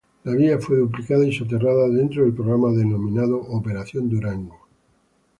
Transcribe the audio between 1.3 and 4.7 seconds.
soterrada dentro del programa denominado "Operación Durango".